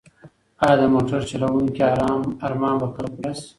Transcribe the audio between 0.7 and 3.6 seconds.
د موټر چلونکي ارمان به کله پوره شي؟